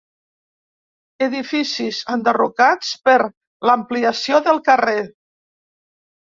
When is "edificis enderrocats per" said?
1.25-3.15